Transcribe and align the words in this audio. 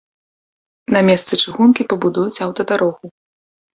На 0.95 0.99
месцы 1.09 1.33
чыгункі 1.45 1.87
пабудуюць 1.93 2.43
аўтадарогу. 2.49 3.05